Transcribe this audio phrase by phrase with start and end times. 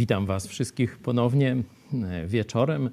[0.00, 1.56] Witam Was wszystkich ponownie
[1.92, 2.90] e, wieczorem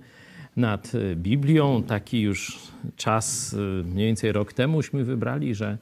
[0.56, 1.84] nad e, Biblią.
[1.84, 2.58] Taki już
[2.96, 5.78] czas, e, mniej więcej rok temuśmy wybrali, że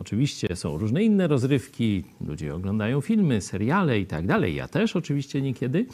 [0.00, 4.54] oczywiście są różne inne rozrywki, ludzie oglądają filmy, seriale i tak dalej.
[4.54, 5.86] Ja też oczywiście niekiedy,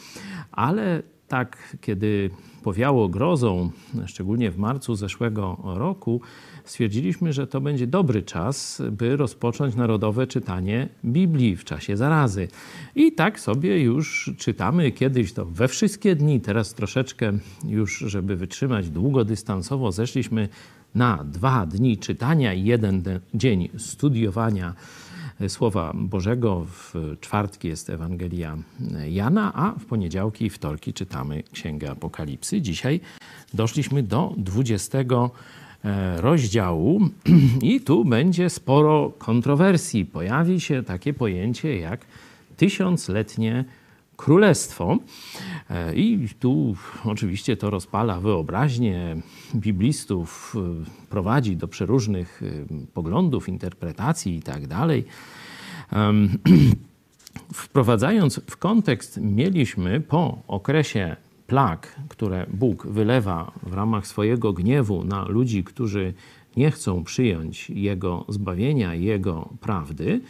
[0.51, 2.29] ale tak, kiedy
[2.63, 3.71] powiało grozą,
[4.05, 6.21] szczególnie w marcu zeszłego roku,
[6.65, 12.47] stwierdziliśmy, że to będzie dobry czas, by rozpocząć narodowe czytanie Biblii w czasie zarazy.
[12.95, 17.31] I tak sobie już czytamy kiedyś to we wszystkie dni, teraz troszeczkę
[17.67, 20.49] już, żeby wytrzymać długodystansowo, zeszliśmy
[20.95, 24.73] na dwa dni czytania i jeden dzień studiowania
[25.47, 26.65] Słowa Bożego.
[26.65, 28.57] W czwartki jest Ewangelia
[29.09, 32.61] Jana, a w poniedziałki i wtorki czytamy Księgę Apokalipsy.
[32.61, 32.99] Dzisiaj
[33.53, 37.01] doszliśmy do 20 e, rozdziału
[37.61, 40.05] i tu będzie sporo kontrowersji.
[40.05, 42.05] Pojawi się takie pojęcie jak
[42.57, 43.65] tysiącletnie
[44.19, 44.97] królestwo.
[45.69, 46.75] E, I tu
[47.05, 49.17] oczywiście to rozpala wyobraźnię
[49.55, 54.67] biblistów, e, prowadzi do przeróżnych e, poglądów, interpretacji itd.
[54.67, 54.87] Tak
[57.63, 61.15] wprowadzając w kontekst, mieliśmy po okresie
[61.47, 66.13] plag, które Bóg wylewa w ramach swojego gniewu na ludzi, którzy
[66.57, 70.21] nie chcą przyjąć Jego zbawienia, Jego prawdy,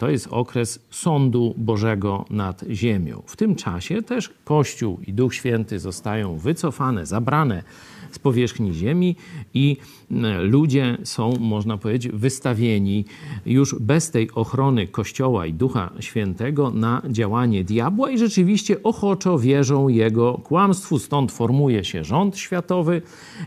[0.00, 3.22] to jest okres sądu Bożego nad ziemią.
[3.26, 7.62] W tym czasie też Kościół i Duch Święty zostają wycofane, zabrane
[8.10, 9.16] z powierzchni ziemi
[9.54, 9.76] i
[10.10, 13.04] e, ludzie są, można powiedzieć, wystawieni
[13.46, 19.88] już bez tej ochrony Kościoła i Ducha Świętego na działanie diabła i rzeczywiście ochoczo wierzą
[19.88, 20.98] jego kłamstwu.
[20.98, 23.02] Stąd formuje się rząd światowy,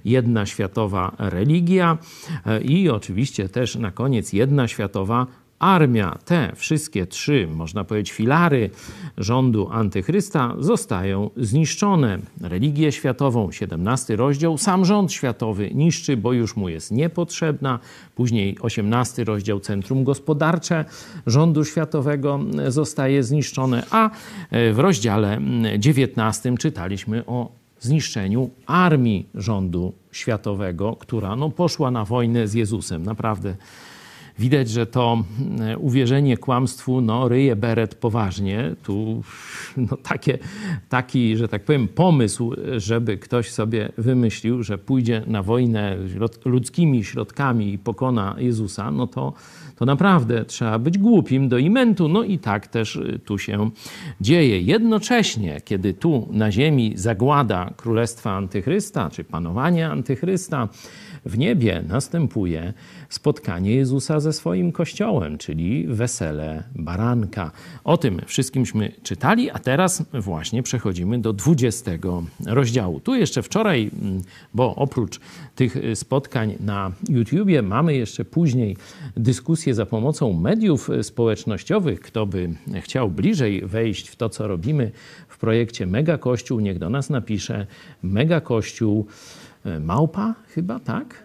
[0.06, 1.98] jedna światowa religia
[2.46, 5.28] e, i oczywiście też na koniec jedna światowa
[5.64, 8.70] armia, te wszystkie trzy, można powiedzieć, filary
[9.18, 12.20] rządu antychrysta zostają zniszczone.
[12.42, 17.80] Religię światową, 17 rozdział, sam rząd światowy niszczy, bo już mu jest niepotrzebna.
[18.16, 20.86] Później 18 rozdział, centrum gospodarcze
[21.28, 24.10] rządu światowego zostaje zniszczone, a
[24.52, 25.42] w rozdziale
[25.78, 33.04] 19 czytaliśmy o zniszczeniu armii rządu światowego, która no, poszła na wojnę z Jezusem.
[33.04, 33.56] Naprawdę
[34.40, 35.24] Widać, że to
[35.60, 38.76] e, uwierzenie kłamstwu no, ryje beret poważnie.
[38.84, 39.24] Tu
[39.78, 40.38] no, takie,
[40.90, 45.98] taki, że tak powiem, pomysł, żeby ktoś sobie wymyślił, że pójdzie na wojnę
[46.46, 49.34] ludzkimi środkami i pokona Jezusa, no to,
[49.76, 52.08] to naprawdę trzeba być głupim do imentu.
[52.08, 53.70] No i tak też e, tu się
[54.22, 54.62] dzieje.
[54.62, 60.70] Jednocześnie, kiedy tu na ziemi zagłada królestwa antychrysta, czy panowanie antychrysta,
[61.26, 62.74] w niebie następuje
[63.10, 67.52] spotkanie Jezusa ze swoim kościołem, czyli wesele baranka.
[67.84, 71.92] O tym wszystkimśmy czytali, a teraz właśnie przechodzimy do 20
[72.46, 73.00] rozdziału.
[73.00, 74.22] Tu jeszcze wczoraj, mm,
[74.54, 75.20] bo oprócz
[75.56, 78.78] tych spotkań na YouTubie mamy jeszcze później
[79.18, 82.00] dyskusję za pomocą mediów społecznościowych.
[82.00, 82.50] Kto by
[82.82, 84.92] chciał bliżej wejść w to, co robimy
[85.28, 87.68] w projekcie Mega Kościół, niech do nas napisze
[88.04, 89.08] Mega Kościół
[89.66, 91.24] e, Małpa chyba, tak?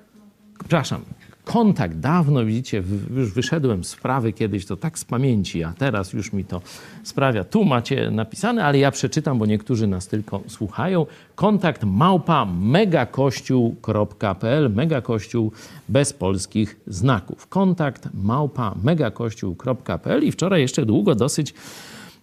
[0.58, 1.00] Przepraszam,
[1.48, 1.98] kontakt.
[1.98, 2.82] Dawno, widzicie,
[3.16, 6.62] już wyszedłem z sprawy kiedyś, to tak z pamięci, a teraz już mi to
[7.02, 7.44] sprawia.
[7.44, 11.06] Tu macie napisane, ale ja przeczytam, bo niektórzy nas tylko słuchają.
[11.34, 15.52] Kontakt małpa megakościół.pl Megakościół
[15.88, 17.46] bez polskich znaków.
[17.46, 21.54] Kontakt małpa megakościół.pl i wczoraj jeszcze długo dosyć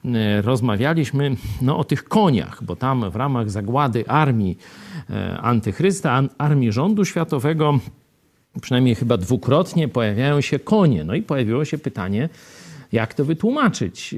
[0.05, 4.57] e, rozmawialiśmy no, o tych koniach, bo tam w ramach zagłady armii
[5.09, 7.79] e, antychrysta, armii rządu światowego
[8.61, 11.03] przynajmniej chyba dwukrotnie pojawiają się konie.
[11.03, 12.29] No i pojawiło się pytanie,
[12.91, 14.15] jak to wytłumaczyć,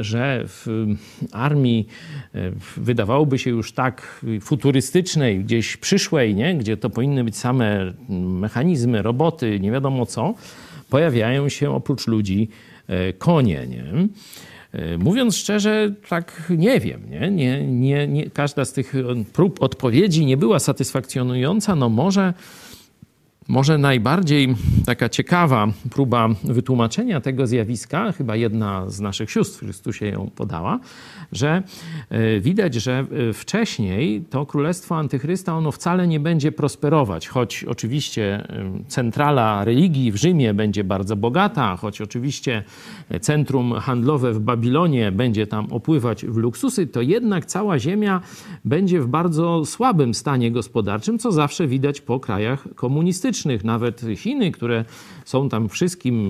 [0.00, 0.66] że w
[1.32, 1.86] armii
[2.76, 6.54] wydawałoby się już tak futurystycznej, gdzieś przyszłej, nie?
[6.54, 10.34] gdzie to powinny być same mechanizmy, roboty, nie wiadomo co,
[10.90, 12.48] pojawiają się oprócz ludzi
[12.88, 13.66] e, konie.
[13.66, 13.84] Nie?
[14.72, 17.10] E, mówiąc szczerze, tak nie wiem.
[17.10, 17.30] Nie?
[17.30, 18.92] Nie, nie, nie, każda z tych
[19.32, 21.76] prób odpowiedzi nie była satysfakcjonująca.
[21.76, 22.34] No może
[23.48, 24.54] może najbardziej
[24.86, 30.80] taka ciekawa próba wytłumaczenia tego zjawiska, chyba jedna z naszych sióstr w Chrystusie ją podała,
[31.32, 31.62] że
[32.10, 38.24] e, widać, że e, wcześniej to królestwo antychrysta ono wcale nie będzie prosperować, choć oczywiście
[38.24, 42.64] e, centrala religii w Rzymie będzie bardzo bogata, choć oczywiście
[43.20, 48.20] centrum handlowe w Babilonie będzie tam opływać w luksusy, to jednak cała ziemia
[48.64, 54.50] będzie w bardzo słabym stanie gospodarczym, co zawsze widać po krajach komunistycznych komunistycznych, nawet Chiny,
[54.50, 54.84] które
[55.24, 56.28] są tam wszystkim,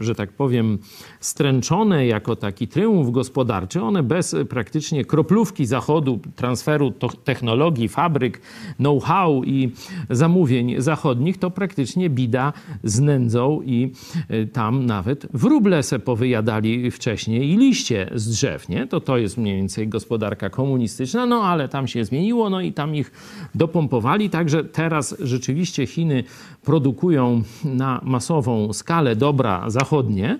[0.00, 0.78] że tak powiem,
[1.20, 6.92] stręczone jako taki triumf gospodarczy, one bez praktycznie kroplówki Zachodu, transferu
[7.24, 8.40] technologii, fabryk,
[8.76, 9.70] know-how i
[10.10, 12.52] zamówień zachodnich, to praktycznie bida
[12.84, 13.92] z nędzą i
[14.28, 18.86] e, tam nawet wróble se powyjadali wcześniej i liście z drzew, nie?
[18.86, 22.94] To to jest mniej więcej gospodarka komunistyczna, no ale tam się zmieniło, no i tam
[22.94, 23.12] ich
[23.54, 26.23] dopompowali, także teraz rzeczywiście Chiny
[26.64, 30.38] produkują na masową skalę dobra zachodnie,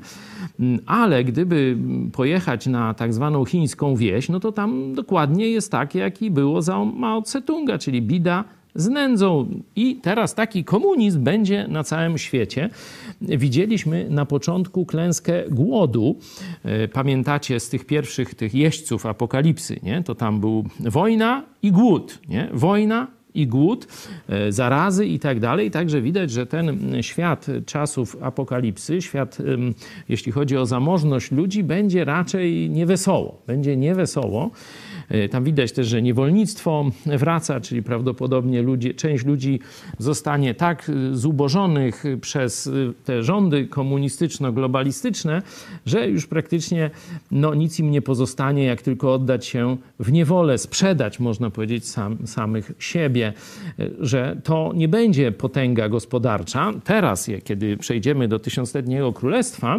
[0.86, 1.76] ale gdyby
[2.12, 6.84] pojechać na tak zwaną chińską wieś, no to tam dokładnie jest tak, jaki było za
[6.84, 8.44] Mao Tse-tunga, czyli bida
[8.74, 9.48] z nędzą.
[9.76, 12.70] I teraz taki komunizm będzie na całym świecie.
[13.20, 16.16] Widzieliśmy na początku klęskę głodu.
[16.64, 20.02] E, pamiętacie z tych pierwszych tych jeźdźców apokalipsy, nie?
[20.02, 22.48] To tam był wojna i głód, nie?
[22.52, 23.86] Wojna i głód,
[24.28, 25.70] e, zarazy i tak dalej.
[25.70, 29.38] Także widać, że ten świat czasów apokalipsy, świat,
[30.08, 33.42] jeśli chodzi o zamożność ludzi, będzie raczej niewesoło.
[33.46, 34.50] Będzie niewesoło.
[35.08, 39.60] E, tam widać też, że niewolnictwo wraca, czyli prawdopodobnie ludzie, część ludzi
[39.98, 42.70] zostanie tak zubożonych przez
[43.04, 45.42] te rządy komunistyczno-globalistyczne,
[45.86, 46.90] że już praktycznie
[47.30, 52.26] no, nic im nie pozostanie, jak tylko oddać się w niewolę, sprzedać, można powiedzieć, sam,
[52.26, 53.32] samych siebie,
[53.78, 56.72] e, że to nie będzie potęga gospodarcza.
[56.84, 59.78] Teraz, kiedy przejdziemy do tysiącletniego królestwa,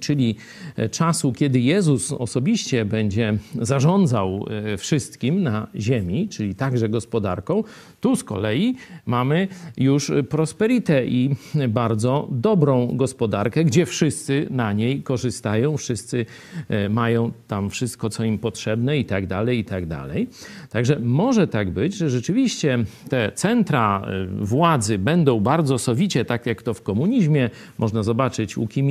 [0.00, 0.36] czyli
[0.76, 7.64] e, czasu, kiedy Jezus osobiście będzie zarządzał e, wszystkim na ziemi, czyli także gospodarką,
[8.00, 8.74] tu z kolei
[9.06, 11.36] mamy już prosperitę i
[11.68, 16.26] bardzo dobrą gospodarkę, gdzie wszyscy na niej korzystają, wszyscy
[16.68, 20.28] e, mają tam wszystko, co im potrzebne i tak dalej, i tak dalej.
[20.70, 24.06] Także może tak być, że rzeczywiście te centra
[24.40, 28.86] władzy będą bardzo sowicie, tak jak to w komunizmie można zobaczyć u Kim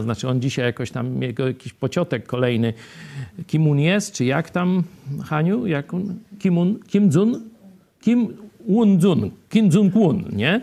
[0.00, 2.72] znaczy on on dzisiaj jakoś tam, jego jakiś pociotek kolejny,
[3.46, 4.82] kim on jest, czy jak tam,
[5.24, 7.40] Haniu, jak on, kim, on, Kim Jun,
[8.00, 8.28] Kim
[8.68, 10.60] Won-jun, Kim Jong-un, nie?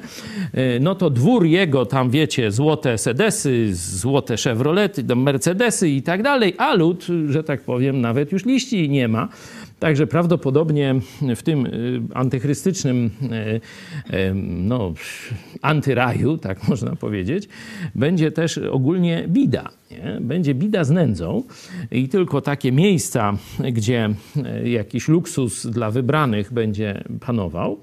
[0.54, 6.54] E, no to dwór jego, tam wiecie, złote Sedesy, złote Chevrolety, Mercedesy i tak dalej,
[6.58, 9.30] a lud, że tak powiem, nawet już liści nie ma.
[9.84, 10.96] Także prawdopodobnie
[11.36, 13.10] w tym y, antychrystycznym
[14.12, 14.94] y, y, no,
[15.62, 17.50] antyraju, tak można powiedzieć,
[17.96, 19.70] będzie też ogólnie bida.
[19.92, 20.18] Nie?
[20.22, 21.44] Będzie bida z nędzą
[21.92, 23.38] i tylko takie miejsca,
[23.74, 24.10] gdzie
[24.64, 27.80] jakiś luksus dla wybranych będzie panował.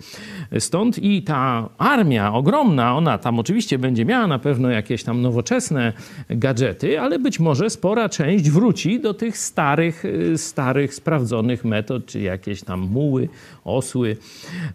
[0.58, 5.92] Stąd i ta armia ogromna, ona tam oczywiście będzie miała na pewno jakieś tam nowoczesne
[6.30, 10.04] gadżety, ale być może spora część wróci do tych starych,
[10.36, 13.28] starych sprawdzonych metod, czy jakieś tam muły,
[13.64, 14.16] osły,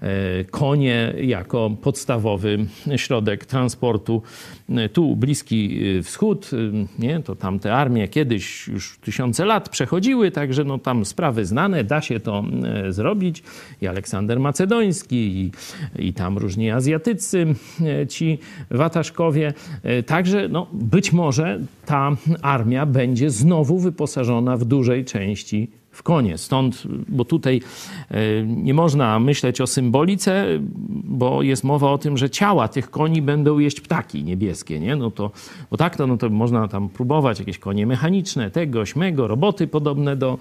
[0.01, 4.21] e, konie jako podstawowy środek transportu.
[4.69, 6.51] E, tu Bliski e, Wschód,
[6.99, 7.19] nie?
[7.19, 12.01] to tam te armie kiedyś już tysiące lat przechodziły, także no tam sprawy znane, da
[12.01, 12.43] się to
[12.89, 13.43] zrobić.
[13.81, 15.51] I Aleksander Macedoński, i,
[16.07, 17.45] i tam różni Azjatycy,
[18.09, 18.39] ci
[18.71, 19.53] wataszkowie.
[20.05, 26.37] Także no, być może ta armia będzie znowu wyposażona w dużej części w konie.
[26.37, 27.61] Stąd, bo tutaj
[28.11, 30.45] e, nie można myśleć o symbolice,
[30.89, 34.95] bo jest mowa o tym, że ciała tych koni będą jeść ptaki niebieskie, nie?
[34.95, 35.31] No to,
[35.71, 40.15] bo tak to, no to można tam próbować jakieś konie mechaniczne, tego, śmego, roboty podobne
[40.15, 40.37] do,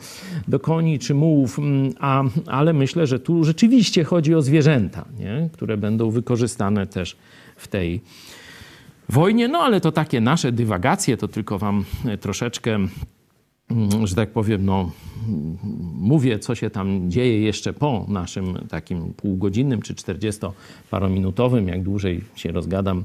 [0.49, 5.49] do koni czy mułów, mm, a, ale myślę, że tu rzeczywiście chodzi o zwierzęta, nie?
[5.53, 7.17] które będą wykorzystane też
[7.57, 8.01] w tej
[9.09, 9.49] wojnie.
[9.49, 11.85] No ale to takie nasze dywagacje, to tylko wam
[12.21, 12.91] troszeczkę Mm,
[14.05, 14.91] że tak powiem, no,
[15.95, 22.53] mówię, co się tam dzieje jeszcze po naszym takim półgodzinnym czy 40-parominutowym, jak dłużej się
[22.53, 23.05] rozgadam,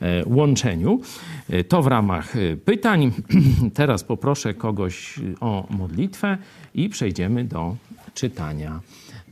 [0.00, 1.00] e, łączeniu.
[1.50, 3.12] E, to w ramach e, pytań.
[3.74, 6.38] Teraz poproszę kogoś o modlitwę
[6.74, 7.76] i przejdziemy do
[8.14, 8.80] czytania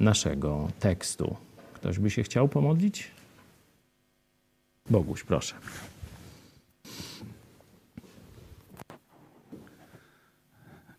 [0.00, 1.36] naszego tekstu.
[1.74, 3.10] Ktoś by się chciał pomodlić?
[4.90, 5.54] Boguś, proszę.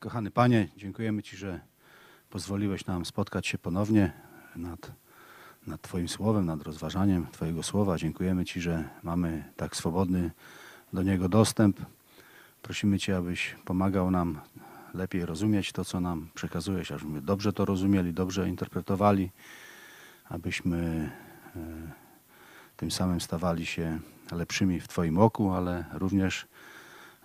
[0.06, 1.60] Kochany Panie, dziękujemy Ci, że
[2.30, 4.12] pozwoliłeś nam spotkać się ponownie
[4.56, 4.92] nad,
[5.68, 7.98] nad Twoim słowem, nad rozważaniem Twojego słowa.
[7.98, 10.32] Dziękujemy Ci, że mamy tak swobodny
[10.94, 11.80] do niego dostęp.
[12.62, 14.40] Prosimy Cię, abyś pomagał nam
[14.94, 19.32] lepiej rozumieć to, co nam przekazujesz, abyśmy dobrze to rozumieli, dobrze interpretowali,
[20.30, 21.12] abyśmy
[21.56, 21.60] e,
[22.78, 24.00] tym samym stawali się
[24.32, 26.48] lepszymi w Twoim oku, ale również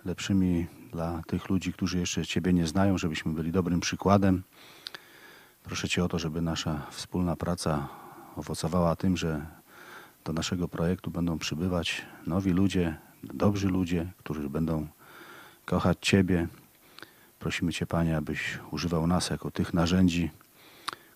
[0.05, 4.43] lepszymi dla tych ludzi, którzy jeszcze Ciebie nie znają, żebyśmy byli dobrym przykładem.
[5.63, 7.87] Proszę Cię o to, żeby nasza wspólna praca
[8.35, 9.45] owocowała tym, że
[10.25, 14.87] do naszego projektu będą przybywać nowi ludzie, dobrzy ludzie, którzy będą
[15.65, 16.47] kochać Ciebie.
[17.39, 20.31] Prosimy Cię, Panie, abyś używał nas jako tych narzędzi,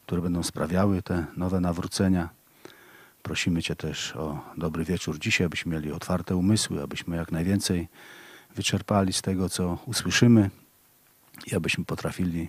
[0.05, 2.29] które będą sprawiały te nowe nawrócenia.
[3.23, 7.87] Prosimy Cię też o dobry wieczór dzisiaj, abyśmy mieli otwarte umysły, abyśmy jak najwięcej
[8.55, 10.49] wyczerpali z tego, co usłyszymy
[11.47, 12.47] i abyśmy potrafili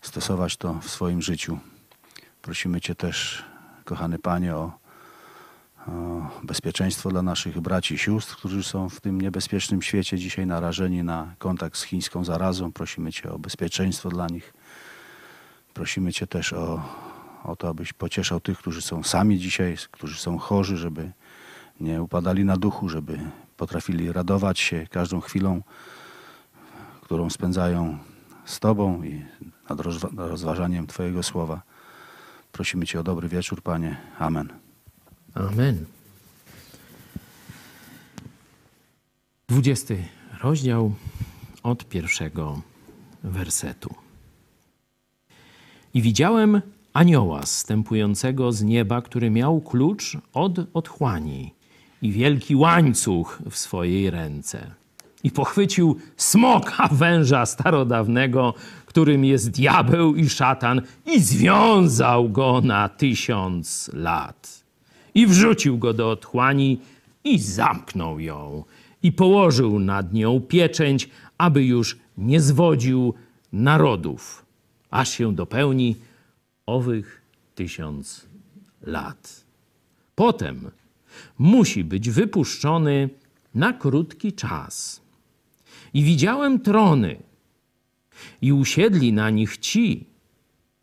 [0.00, 1.58] stosować to w swoim życiu.
[2.42, 3.44] Prosimy Cię też,
[3.84, 4.72] kochany Panie, o,
[5.86, 5.90] o,
[6.42, 11.34] bezpieczeństwo dla naszych braci i sióstr, którzy są w tym niebezpiecznym świecie dzisiaj narażeni na
[11.38, 12.72] kontakt z chińską zarazą.
[12.72, 14.52] Prosimy Cię o bezpieczeństwo dla nich.
[15.74, 16.82] Prosimy Cię też o,
[17.44, 21.12] o to, abyś pocieszał tych, którzy są sami dzisiaj, którzy są chorzy, żeby
[21.80, 23.18] nie upadali na duchu, żeby
[23.56, 25.62] potrafili radować się każdą chwilą,
[27.00, 27.98] którą spędzają
[28.44, 29.24] z Tobą i
[29.70, 29.80] nad
[30.16, 31.62] rozważaniem Twojego słowa.
[32.52, 33.96] Prosimy Cię o dobry wieczór, Panie.
[34.18, 34.48] Amen.
[35.34, 35.84] Amen.
[39.48, 40.04] Dwudziesty
[40.42, 40.94] rozdział
[41.62, 42.60] od pierwszego
[43.24, 43.94] wersetu.
[45.94, 51.55] I widziałem anioła zstępującego z nieba, który miał klucz od otchłani
[52.02, 54.70] i wielki łańcuch w swojej ręce.
[55.24, 58.54] I pochwycił smoka węża starodawnego,
[58.86, 64.64] którym jest diabeł i szatan, i związał go na tysiąc lat.
[65.14, 66.80] I wrzucił go do otchłani
[67.24, 68.64] i zamknął ją.
[69.02, 73.14] I położył nad nią pieczęć, aby już nie zwodził
[73.52, 74.44] narodów,
[74.90, 75.96] aż się dopełni
[76.66, 77.22] owych
[77.54, 78.26] tysiąc
[78.82, 79.44] lat.
[80.14, 80.70] Potem
[81.38, 83.10] musi być wypuszczony
[83.54, 85.02] na krótki czas.
[85.94, 87.22] I widziałem trony,
[88.42, 90.06] i usiedli na nich ci,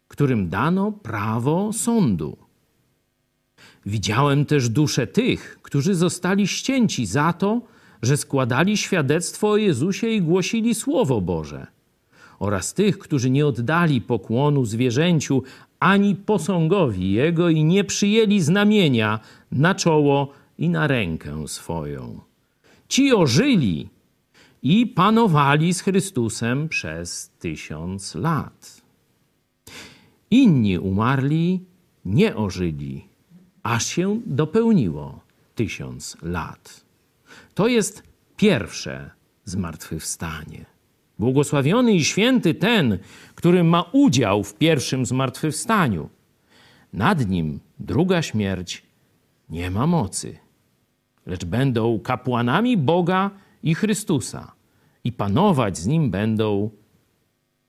[0.07, 2.37] którym dano prawo sądu.
[3.85, 7.61] Widziałem też dusze tych, którzy zostali ścięci za to,
[8.01, 11.67] że składali świadectwo o Jezusie i głosili Słowo Boże,
[12.39, 15.43] oraz tych, którzy nie oddali pokłonu zwierzęciu
[15.83, 19.19] ani posągowi Jego i nie przyjęli znamienia
[19.51, 22.19] na czoło i na rękę swoją.
[22.87, 23.89] Ci ożyli
[24.61, 28.81] i panowali z Chrystusem przez tysiąc lat.
[30.31, 31.65] Inni umarli,
[32.05, 33.05] nie ożyli,
[33.63, 35.19] aż się dopełniło
[35.55, 36.85] tysiąc lat.
[37.53, 38.03] To jest
[38.37, 39.11] pierwsze
[39.45, 40.72] zmartwychwstanie.
[41.19, 42.97] Błogosławiony i święty ten,
[43.35, 46.09] który ma udział w pierwszym zmartwychwstaniu.
[46.93, 48.83] Nad nim druga śmierć
[49.49, 50.37] nie ma mocy,
[51.25, 53.31] lecz będą kapłanami Boga
[53.63, 54.51] i Chrystusa
[55.03, 56.69] i panować z nim będą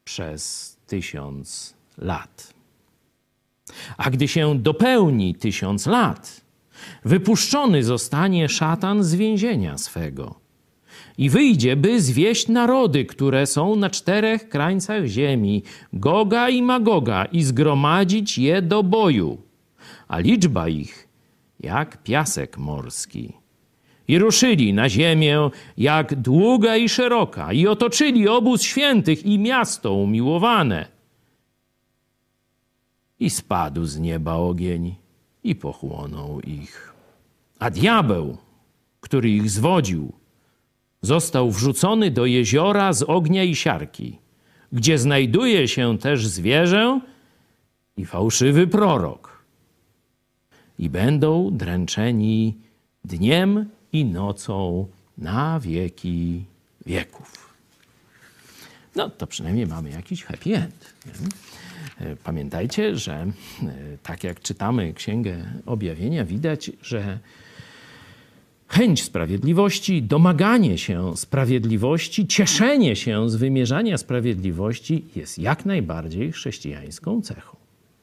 [0.05, 2.55] przez tysiąc lat.
[3.97, 6.41] A gdy się dopełni tysiąc lat,
[7.05, 10.44] wypuszczony zostanie szatan z więzienia swego
[11.19, 17.43] i wyjdzie, by zwieść narody, które są na czterech krańcach ziemi, Goga i Magoga, i
[17.43, 19.39] zgromadzić je do boju,
[20.09, 21.09] a liczba ich
[21.61, 23.33] jak piasek morski.
[24.09, 30.89] I ruszyli na ziemię jak długa i szeroka, i otoczyli obóz świętych i miasto umiłowane.
[33.21, 34.95] I spadł z nieba ogień
[35.45, 36.93] i pochłonął ich.
[37.59, 38.37] A diabeł,
[39.01, 40.13] który ich zwodził,
[41.05, 44.19] został wrzucony do jeziora z ognia i siarki,
[44.73, 47.01] gdzie znajduje się też zwierzę
[47.97, 49.45] i fałszywy prorok.
[50.79, 52.57] I będą dręczeni
[53.05, 54.87] dniem i nocą
[55.19, 56.45] na wieki
[56.87, 57.55] wieków.
[58.97, 60.95] No to przynajmniej mamy jakiś happy end.
[61.07, 61.13] Nie?
[62.25, 63.33] Pamiętajcie, że e,
[64.03, 67.19] tak jak czytamy Księgę Objawienia, widać, że
[68.69, 77.57] chęć sprawiedliwości, domaganie się sprawiedliwości, cieszenie się z wymierzania sprawiedliwości jest jak najbardziej chrześcijańską cechą.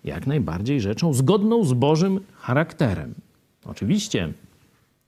[0.03, 3.13] Jak najbardziej rzeczą zgodną z Bożym charakterem.
[3.65, 4.33] Oczywiście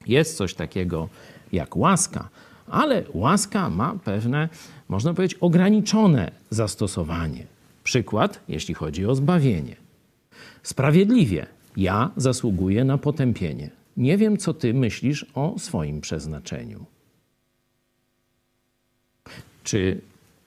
[0.07, 1.09] jest coś takiego
[1.51, 2.29] jak łaska,
[2.67, 4.49] ale łaska ma pewne,
[4.89, 7.45] można powiedzieć, ograniczone zastosowanie.
[7.83, 9.75] Przykład, jeśli chodzi o zbawienie.
[10.63, 11.45] Sprawiedliwie
[11.77, 13.69] ja zasługuję na potępienie.
[13.97, 16.85] Nie wiem, co ty myślisz o swoim przeznaczeniu.
[19.63, 20.01] Czy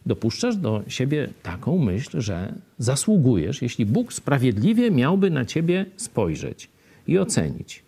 [0.06, 6.68] dopuszczasz do siebie taką myśl, że zasługujesz, jeśli Bóg sprawiedliwie miałby na ciebie spojrzeć
[7.06, 7.82] i ocenić,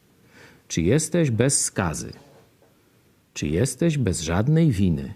[0.69, 2.13] czy jesteś bez skazy,
[3.35, 5.15] czy jesteś bez żadnej winy,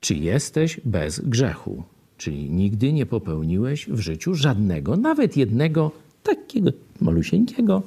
[0.00, 1.82] czy jesteś bez grzechu,
[2.16, 5.92] czyli nigdy nie popełniłeś w życiu żadnego, nawet jednego
[6.22, 7.82] takiego malusieńkiego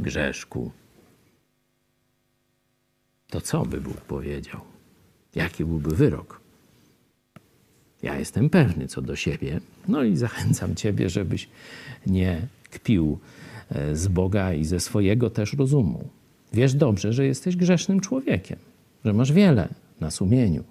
[0.00, 0.70] grzeszku.
[3.30, 4.60] To co by Bóg powiedział?
[5.34, 6.40] Jaki byłby wyrok?
[8.02, 11.48] Ja jestem pewny co do siebie, no i zachęcam Ciebie, żebyś
[12.06, 13.18] nie kpił
[13.70, 16.08] e, z Boga i ze swojego też rozumu.
[16.52, 18.58] Wiesz dobrze, że jesteś grzesznym człowiekiem,
[19.04, 19.68] że masz wiele
[20.00, 20.64] na sumieniu.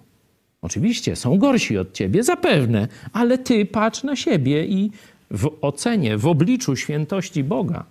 [0.62, 4.90] Oczywiście są gorsi od ciebie, zapewne, ale ty patrz na siebie i
[5.30, 7.84] w ocenie, w obliczu świętości Boga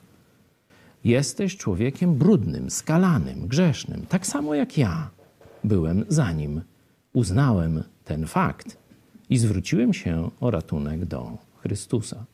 [1.03, 5.09] jesteś człowiekiem brudnym, skalanym, grzesznym, tak samo jak ja
[5.63, 6.61] byłem zanim
[7.13, 8.77] uznałem ten fakt
[9.29, 12.25] i zwróciłem się o ratunek do Chrystusa.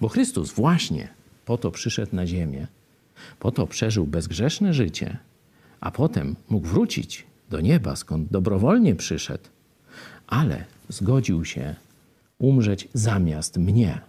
[0.00, 1.08] Bo Chrystus właśnie
[1.44, 2.66] po to przyszedł na ziemię,
[3.38, 5.18] po to przeżył bezgrzeszne życie,
[5.80, 9.48] a potem mógł wrócić do nieba, skąd dobrowolnie przyszedł,
[10.26, 11.74] ale zgodził się
[12.38, 14.00] umrzeć zamiast mnie.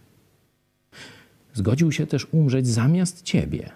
[1.55, 3.69] Zgodził się też umrzeć zamiast ciebie.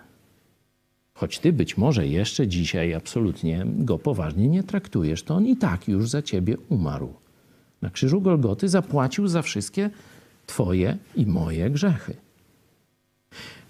[1.13, 5.87] Choć ty być może jeszcze dzisiaj absolutnie go poważnie nie traktujesz, to on i tak
[5.87, 7.13] już za ciebie umarł.
[7.81, 9.89] Na krzyżu Golgoty zapłacił za wszystkie
[10.45, 12.15] twoje i moje grzechy.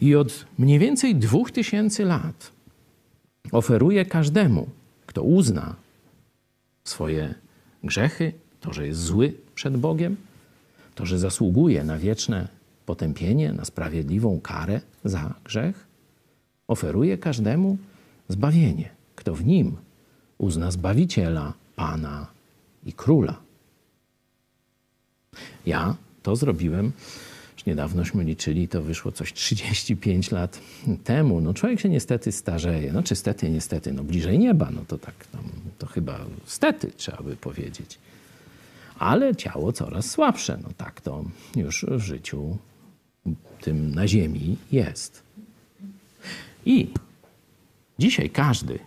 [0.01, 2.51] I od mniej więcej dwóch tysięcy lat
[3.51, 4.69] oferuje każdemu,
[5.05, 5.75] kto uzna
[6.83, 7.35] swoje
[7.83, 10.15] grzechy, to, że jest zły przed Bogiem,
[10.95, 12.58] to, że zasługuje na wieczne
[12.89, 15.87] potępienie, na sprawiedliwą karę za grzech,
[16.67, 17.77] oferuje każdemu
[18.27, 19.77] zbawienie, kto w nim
[20.37, 22.27] uzna Zbawiciela, Pana
[22.85, 23.35] i Króla.
[25.65, 26.91] Ja to zrobiłem
[27.57, 30.59] już niedawnośmy liczyli, to wyszło coś 35 lat
[31.03, 31.41] temu.
[31.41, 32.93] No człowiek się niestety starzeje.
[32.93, 35.39] No czy stety, niestety, no bliżej nieba, no to tak, no,
[35.77, 37.99] to chyba stety trzeba by powiedzieć.
[38.99, 40.59] Ale ciało coraz słabsze.
[40.63, 41.23] No tak to
[41.55, 42.57] już w życiu
[43.61, 45.23] tym na ziemi jest.
[46.65, 46.93] I
[47.99, 48.79] dzisiaj każdy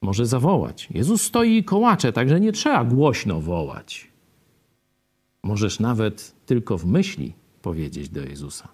[0.00, 0.88] może zawołać.
[0.90, 4.08] Jezus stoi i kołacze, także nie trzeba głośno wołać.
[5.42, 8.68] Możesz nawet tylko w myśli powiedzieć do Jezusa.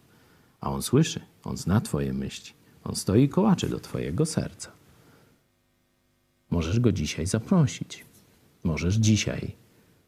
[0.60, 2.52] A On słyszy, On zna Twoje myśli.
[2.84, 4.72] On stoi i kołacze do Twojego serca.
[6.50, 8.04] Możesz Go dzisiaj zaprosić.
[8.64, 9.52] Możesz dzisiaj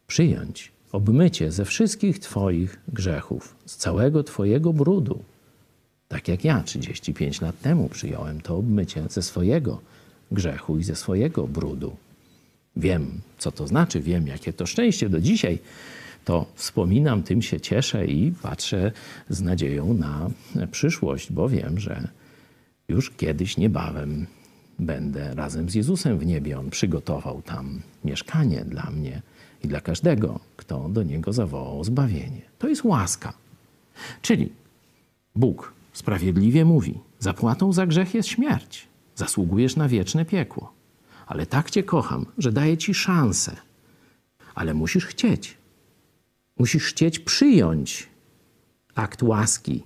[0.07, 5.23] przyjąć obmycie ze wszystkich Twoich grzechów, z całego Twojego brudu.
[6.09, 9.81] Tak jak ja 35 lat temu przyjąłem to obmycie ze swojego
[10.33, 11.97] grzechu i ze swojego brudu.
[12.77, 15.59] Wiem, co to znaczy, wiem, jakie to szczęście do dzisiaj
[16.25, 18.93] to wspominam, tym się cieszę i patrzę
[19.29, 20.31] z nadzieją na
[20.71, 22.09] przyszłość, bo wiem, że
[22.89, 24.27] już kiedyś niebawem
[24.79, 26.59] będę razem z Jezusem w niebie.
[26.59, 29.23] On przygotował tam mieszkanie dla mnie
[29.62, 32.42] i dla każdego, kto do niego zawołał zbawienie.
[32.59, 33.33] To jest łaska.
[34.22, 34.53] Czyli
[35.35, 38.88] Bóg sprawiedliwie mówi: Zapłatą za grzech jest śmierć.
[39.14, 40.72] Zasługujesz na wieczne piekło.
[41.27, 43.57] Ale tak cię kocham, że daję ci szansę.
[44.55, 45.57] Ale musisz chcieć.
[46.59, 48.09] Musisz chcieć przyjąć
[48.94, 49.83] akt łaski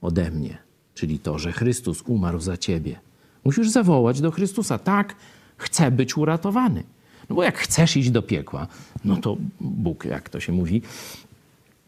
[0.00, 0.58] ode mnie,
[0.94, 3.00] czyli to, że Chrystus umarł za ciebie.
[3.44, 5.16] Musisz zawołać do Chrystusa: Tak,
[5.56, 6.82] chcę być uratowany.
[7.30, 8.66] No bo jak chcesz iść do piekła,
[9.04, 10.82] no to Bóg, jak to się mówi,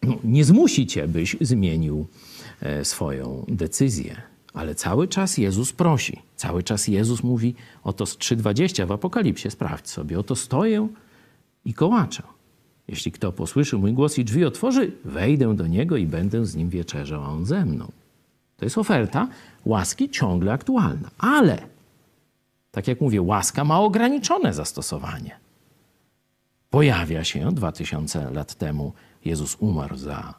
[0.03, 2.07] no, nie zmusi cię, byś zmienił
[2.61, 4.23] e, swoją decyzję.
[4.55, 6.23] Ale cały czas Jezus prosi.
[6.37, 10.89] Cały czas Jezus mówi, oto 3,20 w Apokalipsie, sprawdź sobie, oto stoję
[11.65, 12.23] i kołaczę.
[12.89, 16.69] Jeśli kto posłyszy mój głos i drzwi otworzy, wejdę do niego i będę z nim
[16.69, 17.93] wieczerzał, a on ze mną.
[18.57, 19.29] To jest oferta
[19.65, 21.11] łaski ciągle aktualna.
[21.19, 21.67] Ale,
[22.77, 25.39] tak jak mówię, łaska ma ograniczone zastosowanie.
[26.71, 28.93] Pojawia się 2000 lat temu,
[29.25, 30.35] Jezus umarł za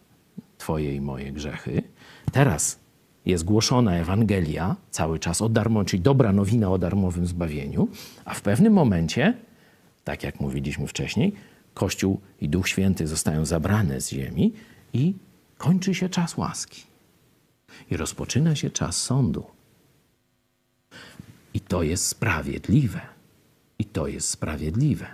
[0.58, 1.84] Twoje i moje grzechy.
[2.32, 2.80] Teraz
[3.26, 7.88] jest głoszona Ewangelia cały czas o darmo, czyli dobra nowina o darmowym zbawieniu,
[8.26, 9.34] a w pewnym momencie,
[10.04, 11.34] tak jak mówiliśmy wcześniej,
[11.74, 14.54] Kościół i Duch Święty zostają zabrane z ziemi
[14.94, 15.14] i
[15.58, 16.84] kończy się czas łaski.
[17.92, 19.58] I rozpoczyna się czas sądu.
[21.58, 23.02] I to jest sprawiedliwe.
[23.80, 25.06] I to jest sprawiedliwe.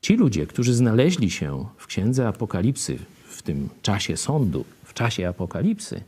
[0.00, 2.98] Ci ludzie, którzy znaleźli się w księdze Apokalipsy,
[3.28, 6.00] w tym czasie sądu, w czasie Apokalipsy,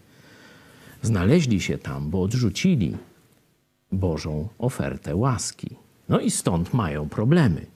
[1.02, 2.96] znaleźli się tam, bo odrzucili
[3.92, 5.68] Bożą ofertę łaski.
[6.08, 7.66] No i stąd mają problemy.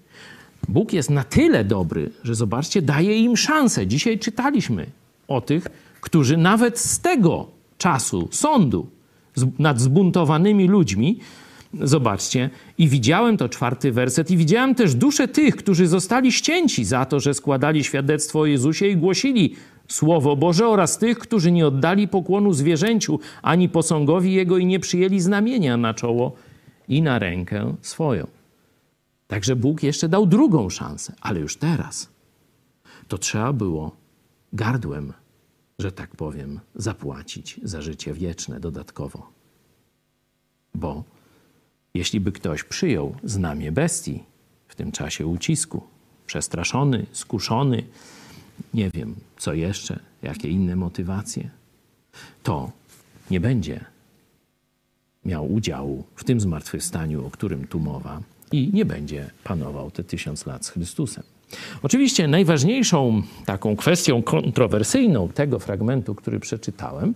[0.68, 3.86] Bóg jest na tyle dobry, że zobaczcie, daje im szansę.
[3.86, 4.86] Dzisiaj czytaliśmy
[5.28, 5.66] o tych,
[6.00, 7.46] którzy nawet z tego
[7.78, 8.90] czasu sądu
[9.58, 11.18] nad zbuntowanymi ludźmi,
[11.80, 17.04] zobaczcie, i widziałem to czwarty werset, i widziałem też dusze tych, którzy zostali ścięci za
[17.04, 19.54] to, że składali świadectwo o Jezusie i głosili
[19.88, 25.20] Słowo Boże oraz tych, którzy nie oddali pokłonu zwierzęciu ani posągowi Jego i nie przyjęli
[25.20, 26.32] znamienia na czoło
[26.88, 28.26] i na rękę swoją.
[29.26, 32.10] Także Bóg jeszcze dał drugą szansę, ale już teraz.
[33.08, 33.96] To trzeba było
[34.52, 35.12] gardłem,
[35.82, 39.30] że tak powiem, zapłacić za życie wieczne dodatkowo.
[40.74, 41.04] Bo
[41.94, 44.22] jeśli by ktoś przyjął znamie bestii
[44.68, 45.82] w tym czasie ucisku,
[46.26, 47.84] przestraszony, skuszony,
[48.74, 51.50] nie wiem co jeszcze, jakie inne motywacje,
[52.42, 52.70] to
[53.30, 53.84] nie będzie
[55.24, 60.46] miał udziału w tym zmartwychwstaniu, o którym tu mowa, i nie będzie panował te tysiąc
[60.46, 61.24] lat z Chrystusem.
[61.82, 67.14] Oczywiście najważniejszą taką kwestią kontrowersyjną tego fragmentu, który przeczytałem,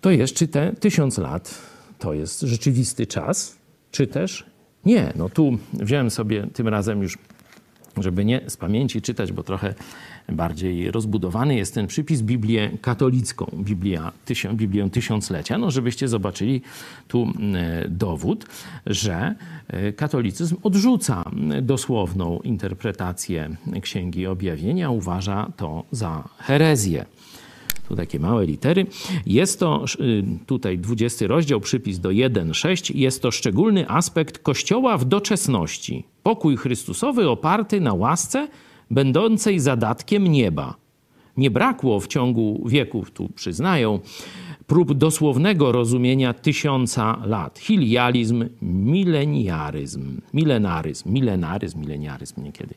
[0.00, 1.58] to jest, czy te tysiąc lat
[1.98, 3.56] to jest rzeczywisty czas,
[3.90, 4.46] czy też
[4.84, 5.12] nie.
[5.16, 7.18] No tu wziąłem sobie tym razem już,
[7.96, 9.74] żeby nie z pamięci czytać, bo trochę
[10.28, 16.62] bardziej rozbudowany jest ten przypis, Biblię katolicką, Biblia, tysiąc, Biblię Tysiąclecia, no żebyście zobaczyli
[17.08, 17.32] tu
[17.88, 18.46] dowód,
[18.86, 19.34] że
[19.68, 21.24] e, katolicyzm odrzuca
[21.62, 27.04] dosłowną interpretację Księgi Objawienia, uważa to za herezję
[27.88, 28.86] tu takie małe litery.
[29.26, 32.94] Jest to y, tutaj 20 rozdział, przypis do 1,6.
[32.94, 36.04] Jest to szczególny aspekt Kościoła w doczesności.
[36.22, 38.48] Pokój Chrystusowy oparty na łasce,
[38.90, 40.74] będącej zadatkiem nieba.
[41.36, 44.00] Nie brakło w ciągu wieków, tu przyznają,
[44.66, 47.58] prób dosłownego rozumienia tysiąca lat.
[47.58, 52.74] Hilializm, mileniaryzm, milenaryzm, milenaryzm, mileniaryzm niekiedy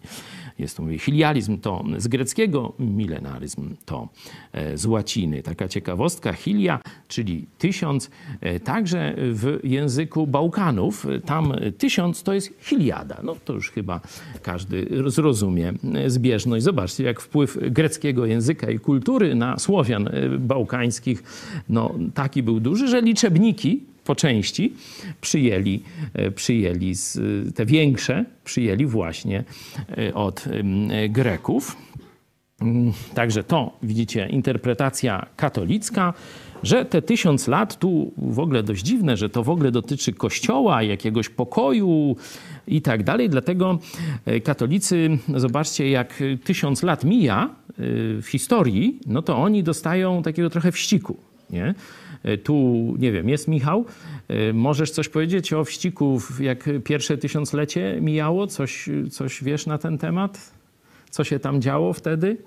[0.60, 4.10] jest to mówię, filializm to z greckiego, milenaryzm to
[4.54, 5.43] e, z łaciny.
[5.43, 8.10] Taka ciekawostka, hilia, czyli tysiąc,
[8.41, 13.22] e, także w języku Bałkanów, tam tysiąc to jest hiliada.
[13.24, 14.02] No to już chyba
[14.41, 16.63] każdy zrozumie e, zbieżność.
[16.63, 21.24] Zobaczcie, jak wpływ greckiego języka i kultury na Słowian bałkańskich,
[21.69, 24.74] no taki był duży, że liczebniki po części
[25.22, 27.19] przyjęli, e, przyjęli z,
[27.56, 29.43] te większe przyjęli właśnie
[29.98, 30.45] e, od
[31.10, 31.78] Greków.
[32.62, 36.13] Mm, także to, widzicie, interpretacja katolicka,
[36.63, 40.84] że te tysiąc lat, tu w ogóle dość dziwne, że to w ogóle dotyczy kościoła,
[40.84, 42.15] jakiegoś pokoju
[42.67, 43.30] i tak dalej.
[43.30, 43.80] Dlatego
[44.26, 47.50] e, katolicy, zobaczcie, jak tysiąc lat mija
[48.22, 51.17] w historii, no to oni dostają takiego trochę wściku.
[51.50, 51.74] Nie?
[52.23, 52.55] E, tu,
[52.99, 53.86] nie wiem, jest Michał.
[54.27, 58.47] E, możesz coś powiedzieć o wściku, jak pierwsze tysiąclecie mijało?
[58.47, 60.53] Coś, coś wiesz na ten temat?
[61.10, 62.38] Co się tam działo wtedy?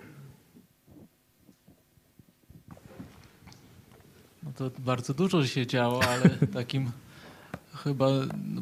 [4.42, 6.90] No to bardzo dużo się działo, ale takim
[7.74, 8.08] chyba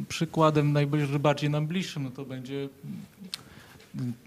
[0.08, 2.68] przykładem najbardziej nam bliższym no to będzie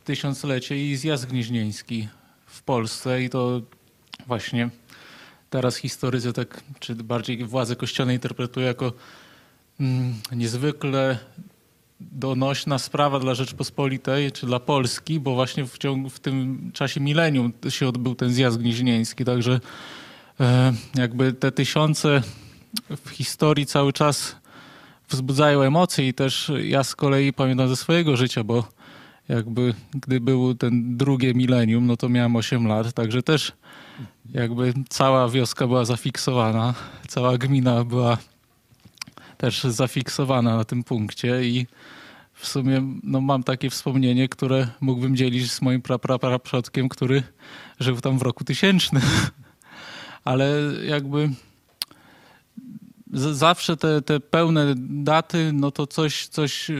[0.03, 2.07] tysiąclecie i zjazd gnieźnieński
[2.45, 3.61] w Polsce i to
[4.27, 4.69] właśnie
[5.53, 8.93] teraz historycy, tak, czy bardziej władze kościelne interpretują jako
[9.79, 11.17] mm, niezwykle
[11.99, 17.53] donośna sprawa dla Rzeczpospolitej, czy dla Polski, bo właśnie w, ciągu, w tym czasie milenium
[17.69, 19.59] się odbył ten zjazd gnieźnieński, także
[20.39, 22.21] e, jakby te tysiące
[23.05, 24.35] w historii cały czas
[25.09, 28.67] wzbudzają emocje i też ja z kolei pamiętam ze swojego życia, bo
[29.29, 33.51] jakby gdy był ten drugie milenium, no to miałem 8 lat, także też
[34.33, 36.73] jakby cała wioska była zafiksowana,
[37.07, 38.17] cała gmina była
[39.37, 41.67] też zafiksowana na tym punkcie i
[42.33, 45.81] w sumie no, mam takie wspomnienie, które mógłbym dzielić z moim
[46.21, 47.23] praprzodkiem, który
[47.79, 49.03] żył tam w roku tysięcznym.
[50.23, 50.51] Ale
[50.85, 51.29] jakby
[53.13, 56.71] zawsze te, te pełne daty, no to coś, coś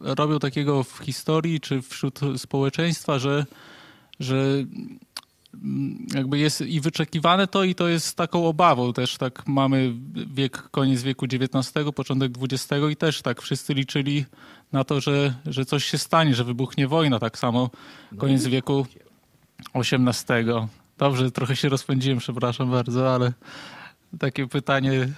[0.00, 3.46] robią takiego w historii czy wśród społeczeństwa, że,
[4.20, 4.64] że
[6.14, 9.92] jakby jest i wyczekiwane to i to jest taką obawą też, tak mamy
[10.34, 14.24] wiek, koniec wieku XIX, początek XX i też tak wszyscy liczyli
[14.72, 17.70] na to, że, że coś się stanie, że wybuchnie wojna, tak samo
[18.18, 18.86] koniec wieku
[19.74, 20.44] XVIII.
[20.98, 23.32] Dobrze, trochę się rozpędziłem, przepraszam bardzo, ale
[24.18, 25.08] takie pytanie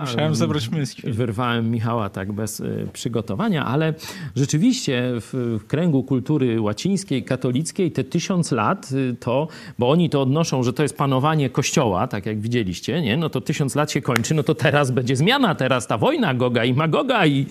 [0.00, 1.12] Musiałem zebrać myśli.
[1.12, 3.94] Wyrwałem Michała tak bez y, przygotowania, ale
[4.36, 10.22] rzeczywiście w, w, kręgu kultury łacińskiej, katolickiej te tysiąc lat y, to, bo oni to
[10.22, 13.16] odnoszą, że to jest panowanie kościoła, tak jak widzieliście, nie?
[13.16, 16.64] no to tysiąc lat się kończy, no to teraz będzie zmiana, teraz ta wojna Goga
[16.64, 17.46] i Magoga i,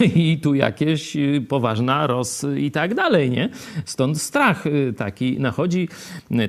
[0.16, 3.48] i tu jakieś y, poważna roz i tak dalej, nie?
[3.84, 4.64] Stąd strach
[4.96, 5.88] taki nachodzi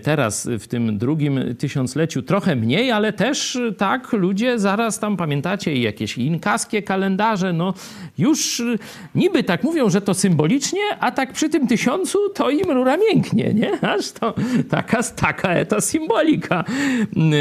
[0.04, 5.74] teraz w tym drugim tysiącleciu trochę mniej, ale też tak ludzie zaraz tam pamiętają pamiętacie,
[5.74, 7.74] i jakieś inkaskie kalendarze, no
[8.18, 8.80] już y,
[9.16, 13.54] niby tak mówią, że to symbolicznie, a tak przy tym tysiącu to im rura mięknie,
[13.54, 13.82] nie?
[13.82, 14.34] Aż to
[14.70, 16.64] taka, taka eta symbolika.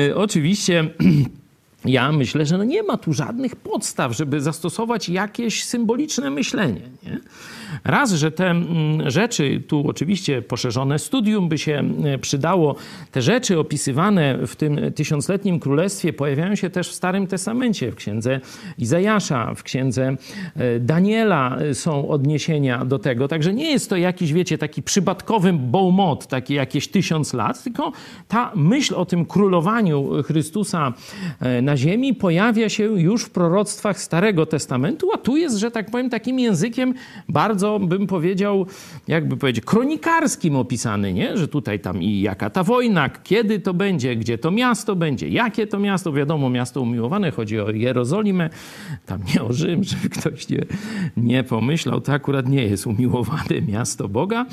[0.08, 0.84] Y, oczywiście
[1.84, 6.80] ja myślę, że no nie ma tu żadnych podstaw, żeby zastosować jakieś symboliczne myślenie.
[7.02, 7.20] Nie?
[7.84, 12.76] Raz, że te mm, rzeczy, tu oczywiście poszerzone studium by się e, przydało,
[13.12, 18.40] te rzeczy opisywane w tym tysiącletnim królestwie pojawiają się też w Starym Testamencie, w księdze
[18.78, 20.16] Izajasza, w księdze
[20.56, 23.28] e, Daniela e, są odniesienia do tego.
[23.28, 27.92] Także nie jest to jakiś, wiecie, taki przypadkowy bołmot, taki jakieś tysiąc lat, tylko
[28.28, 30.92] ta myśl o tym królowaniu Chrystusa
[31.62, 36.10] na ziemi pojawia się już w proroctwach Starego Testamentu, a tu jest, że tak powiem,
[36.10, 36.94] takim językiem
[37.28, 38.66] bardzo bardzo, bym powiedział,
[39.08, 41.36] jakby powiedzieć, kronikarskim opisany, nie?
[41.36, 45.66] że tutaj tam i jaka ta wojna, kiedy to będzie, gdzie to miasto będzie, jakie
[45.66, 48.50] to miasto, wiadomo, miasto umiłowane, chodzi o Jerozolimę,
[49.06, 50.64] tam nie o Rzym, żeby ktoś nie,
[51.16, 54.46] nie pomyślał, to akurat nie jest umiłowane miasto Boga.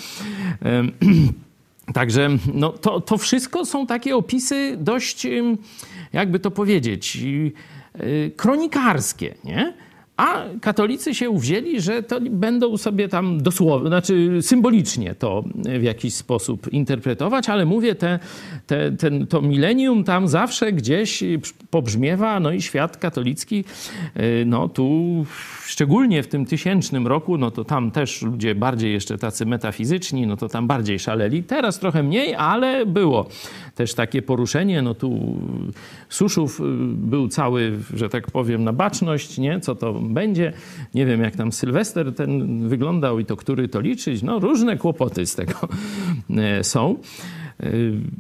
[1.94, 5.28] Także no, to, to wszystko są takie opisy dość,
[6.14, 7.18] jakby to powiedzieć,
[8.00, 9.74] y, kronikarskie, nie?
[10.22, 15.44] A katolicy się uwzięli, że to będą sobie tam dosłownie, znaczy symbolicznie to
[15.80, 18.20] w jakiś sposób interpretować, ale mówię, te,
[18.68, 21.24] te, ten, to milenium tam zawsze gdzieś
[21.70, 23.64] pobrzmiewa, no i świat katolicki,
[24.18, 25.26] y, no tu
[25.66, 30.38] szczególnie w tym tysięcznym roku, no to tam też ludzie bardziej jeszcze tacy metafizyczni, no
[30.38, 31.44] to tam bardziej szaleli.
[31.44, 33.30] Teraz trochę mniej, ale było
[33.76, 34.82] też takie poruszenie.
[34.82, 35.38] No tu
[36.10, 39.60] Suszów y, był cały, że tak powiem, na baczność, nie?
[39.60, 40.54] Co to będzie.
[40.94, 44.24] Nie wiem, jak tam Sylwester ten wyglądał i to który to liczyć.
[44.24, 45.54] No różne kłopoty z tego
[46.38, 46.96] e, są.
[47.60, 47.72] E,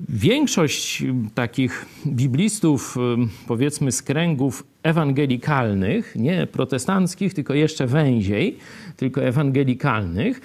[0.09, 1.03] większość
[1.35, 8.57] takich biblistów, e, powiedzmy z kręgów ewangelikalnych, nie protestanckich, tylko jeszcze węziej,
[8.97, 10.41] tylko ewangelikalnych,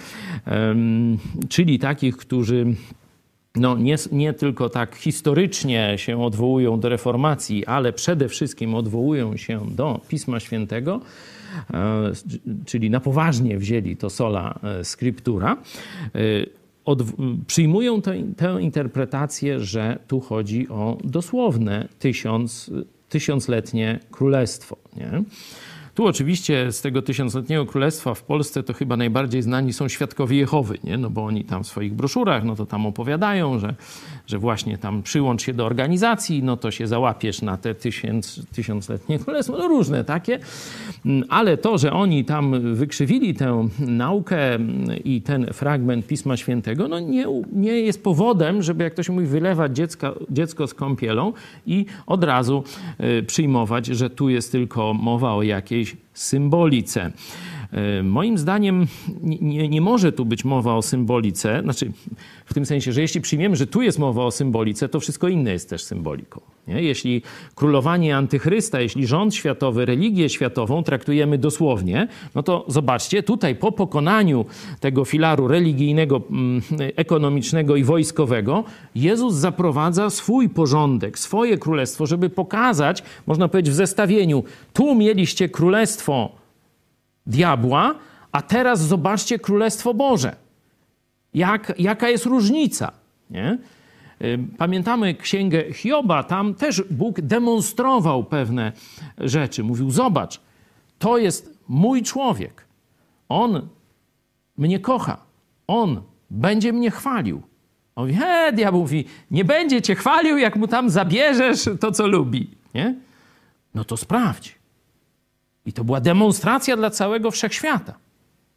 [1.48, 2.66] czyli takich, którzy
[3.56, 9.61] no nie, nie tylko tak historycznie się odwołują do reformacji, ale przede wszystkim odwołują się
[9.70, 11.00] do Pisma Świętego,
[12.66, 15.56] czyli na poważnie wzięli to sola e, scriptura,
[16.14, 16.18] e,
[16.85, 17.02] od,
[17.46, 22.70] przyjmują tę, tę interpretację, że tu chodzi o dosłowne tysiąc,
[23.09, 24.76] tysiącletnie królestwo.
[24.96, 25.22] Nie?
[25.96, 30.78] Tu oczywiście z tego tysiącletniego królestwa w Polsce to chyba najbardziej znani są świadkowie Jehowy,
[30.85, 30.98] nie?
[30.98, 33.74] no bo oni tam w swoich broszurach, no to tam opowiadają, że,
[34.26, 39.18] że właśnie tam przyłącz się do organizacji, no to się załapiesz na te tysiąc, tysiącletnie
[39.18, 40.38] królestwo, no różne takie,
[41.28, 44.59] ale to, że oni tam wykrzywili tę naukę
[45.04, 49.76] i ten fragment Pisma Świętego, no nie, nie jest powodem, żeby jak ktoś mówi wylewać
[49.76, 51.32] dziecka, dziecko z kąpielą
[51.66, 52.64] i od razu
[53.00, 57.12] y, przyjmować, że tu jest tylko mowa o jakiejś symbolice.
[57.72, 58.87] E, moim zdaniem
[59.22, 61.92] nie, nie, może tu być mowa o symbolice, znaczy
[62.44, 65.52] w tym sensie, że jeśli przyjmiemy, że tu jest mowa o symbolice, to wszystko inne
[65.52, 66.40] jest też symboliką.
[66.68, 66.83] Nie?
[66.83, 67.22] Jeśli
[67.55, 74.44] królowanie antychrysta, jeśli rząd światowy, religię światową traktujemy dosłownie, no to zobaczcie, tutaj po pokonaniu
[74.81, 76.62] tego filaru religijnego, mm,
[76.96, 84.44] ekonomicznego i wojskowego, Jezus zaprowadza swój porządek, swoje królestwo, żeby pokazać, można powiedzieć w zestawieniu,
[84.72, 86.45] tu mieliście królestwo
[87.26, 87.94] diabła,
[88.32, 90.36] a teraz zobaczcie Królestwo Boże.
[91.34, 92.92] Jak, jaka jest różnica?
[93.30, 93.58] Nie?
[94.58, 98.72] Pamiętamy księgę Hioba, tam też Bóg demonstrował pewne
[99.18, 99.64] rzeczy.
[99.64, 100.40] Mówił: Zobacz,
[100.98, 102.64] to jest mój człowiek.
[103.28, 103.68] On
[104.56, 105.16] mnie kocha.
[105.66, 107.42] On będzie mnie chwalił.
[107.96, 112.06] On mówi: He, diabeł mówi: Nie będzie cię chwalił, jak mu tam zabierzesz to, co
[112.06, 112.50] lubi.
[112.74, 112.94] Nie?
[113.74, 114.56] No to sprawdź.
[115.66, 117.94] I to była demonstracja dla całego wszechświata.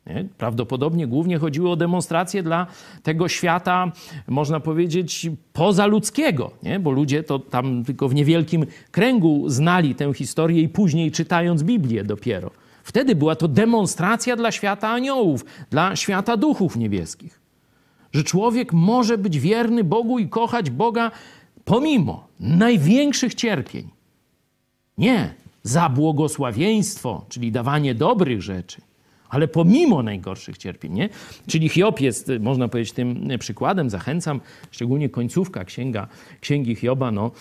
[0.06, 0.26] Nie?
[0.38, 2.68] Prawdopodobnie głównie chodziło o demonstrację dla
[3.04, 3.92] tego świata,
[4.28, 6.80] można powiedzieć, pozaludzkiego, nie?
[6.80, 12.04] bo ludzie to tam tylko w niewielkim kręgu znali tę historię i później czytając Biblię
[12.04, 12.52] dopiero.
[12.84, 17.40] Wtedy była to demonstracja dla świata aniołów, dla świata duchów niebieskich.
[18.12, 21.12] Że człowiek może być wierny Bogu i kochać Boga
[21.66, 23.90] pomimo największych cierpień.
[24.98, 28.82] Nie, za błogosławieństwo, czyli dawanie dobrych rzeczy,
[29.30, 30.94] ale pomimo najgorszych cierpień.
[30.94, 31.10] Nie?
[31.48, 33.90] Czyli Hiob jest, można powiedzieć, tym przykładem.
[33.90, 34.42] Zachęcam,
[34.72, 36.08] szczególnie końcówka księga,
[36.42, 37.32] księgi Hioba, no,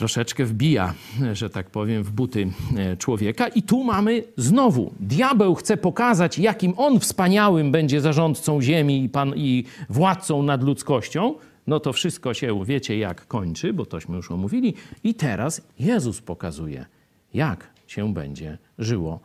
[0.00, 0.94] troszeczkę wbija,
[1.32, 3.48] że tak powiem, w buty e, człowieka.
[3.48, 9.34] I tu mamy znowu, diabeł chce pokazać, jakim on wspaniałym będzie zarządcą ziemi i, pan,
[9.36, 11.34] i władcą nad ludzkością,
[11.70, 14.74] no to wszystko się, wiecie jak kończy, bo tośmy już omówili.
[15.04, 16.86] I teraz Jezus pokazuje,
[17.34, 19.20] jak się będzie żyło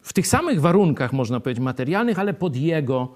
[0.00, 3.08] w tych samych warunkach, można powiedzieć, materialnych, ale pod Jego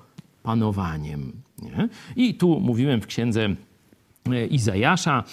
[0.42, 1.32] panowaniem.
[1.62, 1.88] Nie?
[2.16, 3.48] I tu mówiłem w księdze
[4.50, 5.24] Izajasza,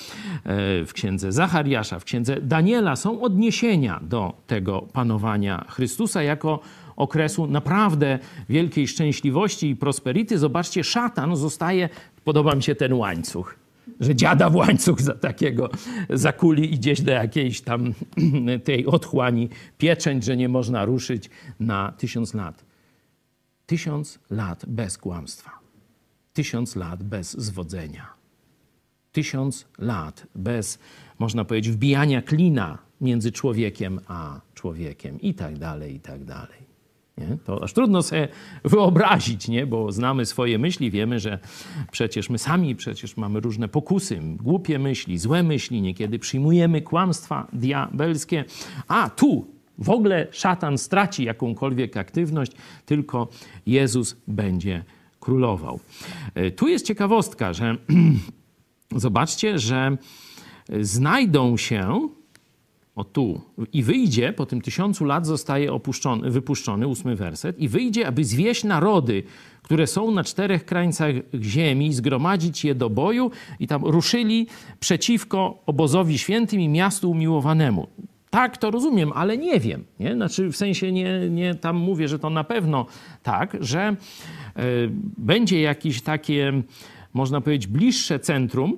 [0.43, 6.60] e, w księdze Zachariasza, w księdze Daniela są odniesienia do tego panowania Chrystusa jako
[6.95, 10.38] okresu naprawdę wielkiej szczęśliwości i prosperity.
[10.38, 11.89] Zobaczcie, szatan zostaje,
[12.23, 13.56] podoba mi się ten łańcuch,
[13.99, 15.69] że dziada w łańcuch za takiego
[16.10, 17.93] zakuli i gdzieś do jakiejś tam
[18.63, 22.65] tej otchłani pieczęć, że nie można ruszyć na tysiąc lat.
[23.65, 25.52] Tysiąc lat bez kłamstwa.
[26.34, 28.18] Tysiąc lat bez zwodzenia.
[29.11, 30.79] Tysiąc lat bez,
[31.19, 36.69] można powiedzieć, wbijania klina między człowiekiem a człowiekiem i tak dalej, i tak dalej.
[37.17, 37.37] Nie?
[37.45, 38.27] To aż trudno sobie
[38.63, 39.65] wyobrazić, nie?
[39.65, 41.39] bo znamy swoje myśli, wiemy, że
[41.91, 48.45] przecież my sami przecież mamy różne pokusy, głupie myśli, złe myśli, niekiedy przyjmujemy kłamstwa diabelskie,
[48.87, 52.51] a tu w ogóle szatan straci jakąkolwiek aktywność,
[52.85, 53.27] tylko
[53.65, 54.83] Jezus będzie
[55.19, 55.79] królował.
[56.35, 57.75] E, tu jest ciekawostka, że
[58.95, 59.97] zobaczcie, że
[60.82, 62.10] znajdą się
[62.95, 63.41] o tu.
[63.73, 68.63] I wyjdzie, po tym tysiącu lat zostaje opuszczony, wypuszczony, ósmy werset, i wyjdzie, aby zwieść
[68.63, 69.23] narody,
[69.62, 74.47] które są na czterech krańcach ziemi, zgromadzić je do boju i tam ruszyli
[74.80, 77.88] przeciwko obozowi świętym i miastu umiłowanemu.
[78.30, 79.86] Tak, to rozumiem, ale nie wiem.
[79.99, 80.13] Nie?
[80.13, 82.86] Znaczy, w sensie nie, nie tam mówię, że to na pewno
[83.23, 83.95] tak, że
[84.58, 86.62] y, będzie jakieś takie,
[87.19, 88.77] można powiedzieć, bliższe centrum,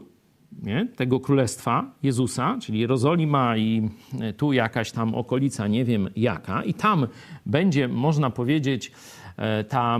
[0.64, 0.88] nie?
[0.96, 6.74] tego królestwa Jezusa, czyli Jerozolima i e, tu jakaś tam okolica, nie wiem jaka, i
[6.74, 7.08] tam
[7.46, 8.92] będzie, można powiedzieć,
[9.38, 10.00] e, ta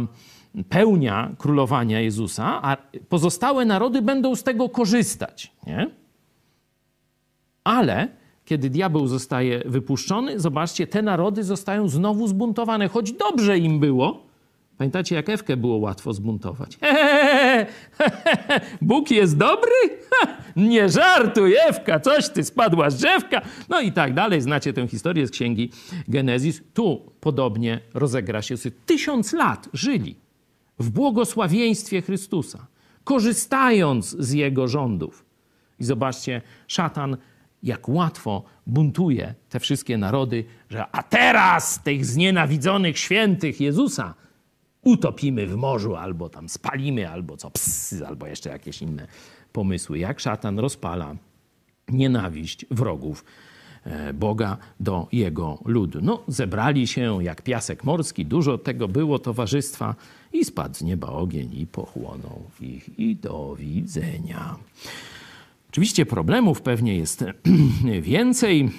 [0.70, 2.78] pełnia królowania Jezusa, a
[3.10, 5.52] pozostałe narody będą z tego korzystać.
[5.68, 5.90] Nie?
[7.64, 8.08] Ale
[8.46, 14.32] kiedy diabeł zostaje wypuszczony, zobaczcie, te narody zostają znowu zbuntowane, choć dobrze im było,
[14.82, 16.78] Pamiętacie, jak Ewkę było łatwo zbuntować?
[18.82, 20.00] Bóg jest dobry?
[20.56, 23.42] nie żartuj, Ewka, coś ty spadła z drzewka.
[23.70, 24.42] No i tak dalej.
[24.42, 25.72] Znacie tę historię z księgi
[26.08, 26.62] Genezis.
[26.74, 28.56] Tu podobnie rozegra się.
[28.86, 30.16] Tysiąc lat żyli
[30.80, 32.68] w błogosławieństwie Chrystusa,
[33.04, 35.26] korzystając z Jego rządów.
[35.80, 37.18] I zobaczcie, szatan
[37.64, 44.14] jak łatwo buntuje te wszystkie narody, że a teraz tych znienawidzonych świętych Jezusa
[44.84, 49.08] utopimy w morzu, albo tam spalimy, albo co, ps, albo jeszcze jakieś inne
[49.54, 50.00] pomysły.
[50.00, 51.16] Jak szatan rozpala
[51.90, 53.26] nienawiść wrogów
[53.84, 56.00] e, Boga do jego ludu.
[56.02, 59.96] No, zebrali się jak piasek morski, dużo tego było towarzystwa
[60.34, 64.56] i spadł z nieba ogień i pochłonął ich i do widzenia.
[65.70, 67.26] Oczywiście problemów pewnie jest
[68.02, 68.70] więcej.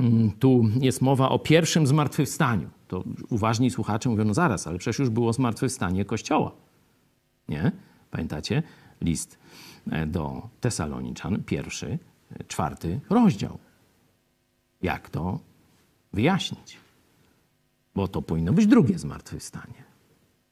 [0.00, 4.98] Mm, tu jest mowa o pierwszym zmartwychwstaniu to uważni słuchacze mówią, no zaraz, ale przecież
[4.98, 6.52] już było zmartwychwstanie Kościoła.
[7.48, 7.72] Nie?
[8.10, 8.62] Pamiętacie?
[9.00, 9.38] List
[9.90, 11.98] e, do Tesaloniczan, pierwszy,
[12.32, 13.58] e, czwarty rozdział.
[14.82, 15.38] Jak to
[16.12, 16.76] wyjaśnić?
[17.94, 19.84] Bo to powinno być drugie zmartwychwstanie.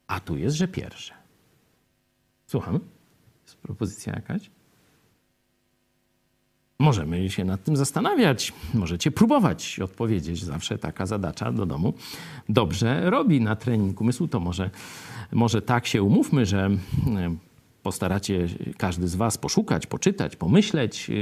[0.06, 1.14] A tu jest, że pierwsze.
[2.46, 2.80] Słucham?
[3.42, 4.50] Jest propozycja jakaś?
[6.78, 8.52] Możemy się nad tym zastanawiać.
[8.74, 10.44] Możecie próbować odpowiedzieć.
[10.44, 11.94] Zawsze taka zadacza do domu
[12.48, 14.28] dobrze robi na trening umysłu.
[14.28, 14.70] To może,
[15.32, 16.76] może tak się umówmy, że e,
[17.82, 21.14] postaracie każdy z Was poszukać, poczytać, pomyśleć, e,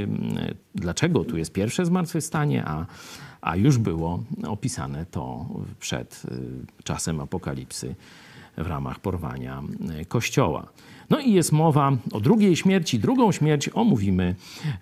[0.75, 2.85] dlaczego tu jest pierwsze zmartwychwstanie, a,
[3.41, 5.45] a już było opisane to
[5.79, 7.95] przed e, czasem apokalipsy
[8.57, 9.63] w ramach porwania
[10.07, 10.67] Kościoła.
[11.09, 12.99] No i jest mowa o drugiej śmierci.
[12.99, 14.35] Drugą śmierć omówimy,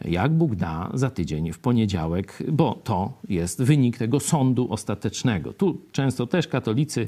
[0.06, 5.54] jak Bóg da, za tydzień w poniedziałek, bo to jest wynik tego sądu ostatecznego.
[5.54, 7.08] Tu często też katolicy,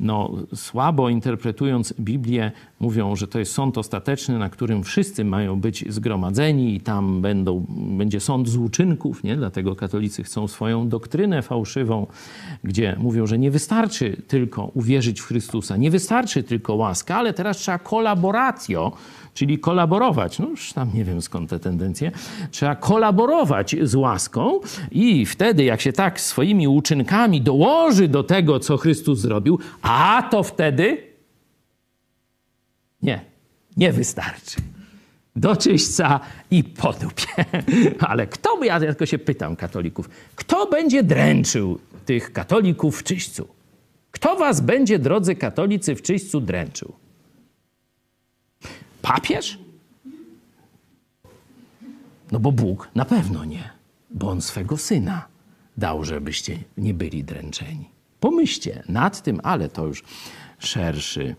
[0.00, 5.84] no, słabo interpretując Biblię, mówią, że to jest sąd ostateczny, na którym wszyscy mają być
[5.88, 7.66] zgromadzeni i tam będą,
[7.98, 9.36] będzie sąd z uczynków, nie?
[9.36, 12.06] Dlatego katolicy chcą swoją doktrynę fałszywą,
[12.64, 17.56] gdzie mówią, że nie wystarczy tylko uwierzyć w Chrystusa, nie wystarczy tylko łaska, ale teraz
[17.56, 17.78] trzeba
[19.34, 20.38] czyli kolaborować.
[20.38, 22.10] No już tam nie wiem skąd te tendencje.
[22.50, 28.76] Trzeba kolaborować z łaską i wtedy, jak się tak swoimi uczynkami dołoży do tego, co
[28.76, 31.02] Chrystus zrobił, a to wtedy
[33.02, 33.20] nie,
[33.76, 34.56] nie wystarczy.
[35.36, 36.20] Do czyśćca
[36.50, 37.44] i po dupie.
[38.08, 43.48] Ale kto, ja tylko się pytam katolików, kto będzie dręczył tych katolików w czyśćcu?
[44.10, 46.92] Kto was będzie, drodzy katolicy, w czyśćcu dręczył?
[49.08, 49.58] Papież?
[52.32, 53.70] No bo Bóg na pewno nie,
[54.10, 55.26] bo On swego Syna
[55.76, 57.88] dał, żebyście nie byli dręczeni.
[58.20, 60.04] Pomyślcie nad tym, ale to już
[60.58, 61.36] szerszy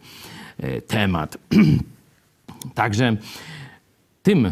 [0.59, 1.37] E, temat.
[2.75, 3.17] Także
[4.29, 4.51] tym, y,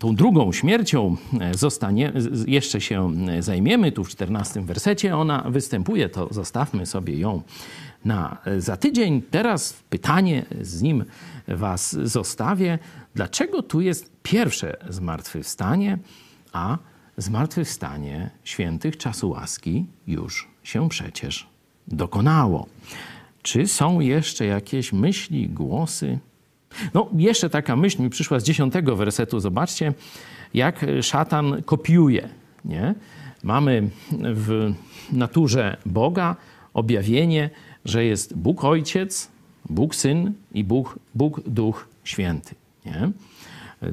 [0.00, 1.16] tą drugą śmiercią
[1.54, 2.12] zostanie,
[2.46, 3.92] jeszcze się zajmiemy.
[3.92, 7.42] Tu w 14 wersecie ona występuje, to zostawmy sobie ją
[8.04, 9.22] na za tydzień.
[9.30, 11.04] Teraz pytanie z nim
[11.48, 12.78] was zostawię.
[13.14, 15.98] Dlaczego tu jest pierwsze zmartwychwstanie,
[16.52, 16.78] a
[17.16, 21.46] zmartwychwstanie świętych czasu łaski już się przecież
[21.86, 22.66] dokonało?
[23.42, 26.18] Czy są jeszcze jakieś myśli, głosy?
[26.94, 29.40] No, jeszcze taka myśl mi przyszła z dziesiątego wersetu.
[29.40, 29.94] Zobaczcie,
[30.54, 32.28] jak szatan kopiuje.
[32.64, 32.94] Nie?
[33.42, 33.90] Mamy
[34.34, 34.72] w
[35.12, 36.36] naturze Boga
[36.74, 37.50] objawienie,
[37.84, 39.30] że jest Bóg Ojciec,
[39.70, 42.54] Bóg Syn i Bóg, Bóg Duch Święty.
[42.86, 43.10] Nie?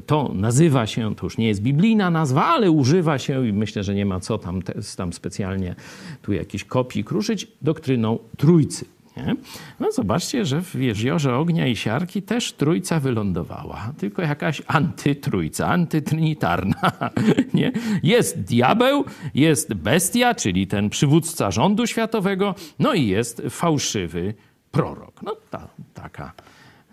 [0.06, 3.94] To nazywa się, to już nie jest biblijna nazwa, ale używa się i myślę, że
[3.94, 4.62] nie ma co tam,
[4.96, 5.74] tam specjalnie
[6.22, 8.84] tu jakiś kopii kruszyć, doktryną Trójcy.
[9.16, 9.36] Nie?
[9.80, 16.92] No zobaczcie, że w jeziorze ognia i siarki też trójca wylądowała, tylko jakaś antytrójca, antytrinitarna.
[17.54, 17.72] Nie?
[18.02, 19.04] Jest diabeł,
[19.34, 24.34] jest bestia, czyli ten przywódca rządu światowego, no i jest fałszywy
[24.70, 25.22] prorok.
[25.22, 26.32] No ta, taka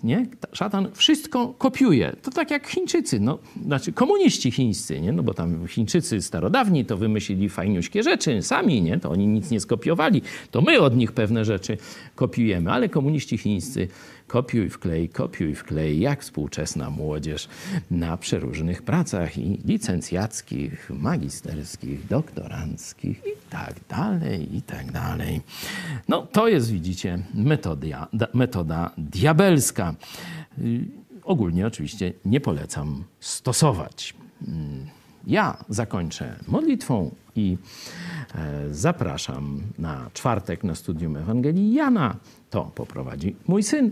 [0.03, 0.25] nie?
[0.53, 2.15] Szatan wszystko kopiuje.
[2.21, 5.11] To tak jak Chińczycy, no, znaczy komuniści chińscy, nie?
[5.11, 8.99] No bo tam Chińczycy starodawni to wymyślili fajniuśkie rzeczy sami, nie?
[8.99, 10.21] To oni nic nie skopiowali.
[10.51, 11.77] To my od nich pewne rzeczy
[12.15, 13.87] kopiujemy, ale komuniści chińscy
[14.27, 17.47] kopiuj wklej, kopiuj wklej, jak współczesna młodzież
[17.91, 25.41] na przeróżnych pracach i licencjackich, magisterskich, doktoranckich i tak dalej, i tak dalej.
[26.07, 29.95] No to jest, widzicie, metoda, metoda diabelska.
[30.59, 30.85] Y,
[31.23, 34.13] ogólnie oczywiście nie polecam stosować.
[34.47, 34.85] Mm,
[35.27, 37.57] ja zakończę modlitwą i
[38.35, 42.15] e, zapraszam na czwartek na studium Ewangelii Jana.
[42.49, 43.91] To poprowadzi mój syn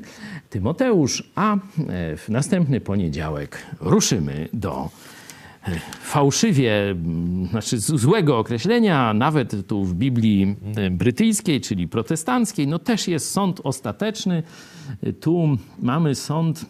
[0.50, 1.60] Tymoteusz, a e,
[2.18, 4.90] w następny poniedziałek ruszymy do
[5.68, 6.96] e, fałszywie,
[7.50, 10.56] znaczy złego określenia, nawet tu w Biblii
[10.92, 14.44] brytyjskiej, czyli protestanckiej, no też jest sąd ostateczny.
[15.20, 16.66] Tu mamy sąd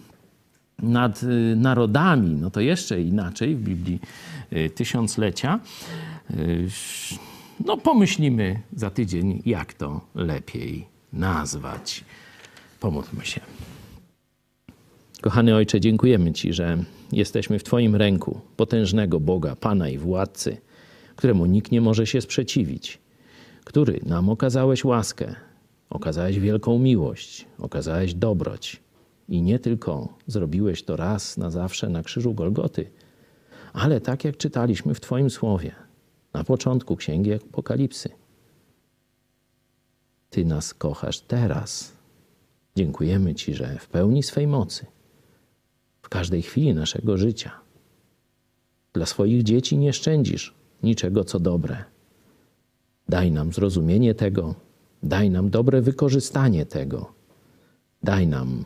[0.79, 1.21] nad
[1.55, 3.99] narodami, no to jeszcze inaczej w Biblii
[4.75, 5.59] tysiąclecia.
[7.65, 12.03] No pomyślimy za tydzień, jak to lepiej nazwać.
[12.79, 13.41] Pomódlmy się.
[15.21, 20.57] Kochany Ojcze, dziękujemy Ci, że jesteśmy w Twoim ręku, potężnego Boga, Pana i Władcy,
[21.15, 22.99] któremu nikt nie może się sprzeciwić,
[23.63, 25.35] który nam okazałeś łaskę,
[25.89, 28.81] okazałeś wielką miłość, okazałeś dobroć
[29.29, 32.91] i nie tylko zrobiłeś to raz na zawsze na krzyżu Golgoty,
[33.73, 35.71] ale tak jak czytaliśmy w Twoim słowie,
[36.33, 38.09] na początku Księgi Apokalipsy.
[40.29, 41.93] Ty nas kochasz teraz.
[42.75, 44.85] Dziękujemy Ci, że w pełni swej mocy,
[46.01, 47.51] w każdej chwili naszego życia,
[48.93, 51.83] dla swoich dzieci nie szczędzisz niczego, co dobre.
[53.09, 54.55] Daj nam zrozumienie tego,
[55.03, 57.13] daj nam dobre wykorzystanie tego,
[58.03, 58.65] daj nam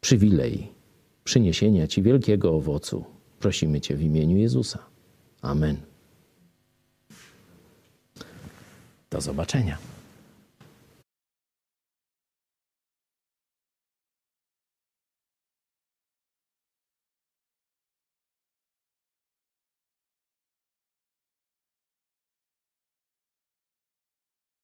[0.00, 0.76] przywilej
[1.24, 3.04] przyniesienia Ci wielkiego owocu.
[3.38, 4.78] Prosimy Cię w imieniu Jezusa.
[5.42, 5.76] Amen.
[9.16, 9.78] Do zobaczenia.